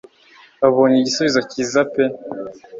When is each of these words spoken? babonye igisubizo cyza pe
babonye 0.61 0.95
igisubizo 0.99 1.39
cyza 1.51 1.81
pe 1.91 2.03